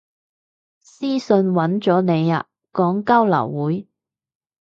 [0.79, 3.87] 私訊搵咗你啊，講交流會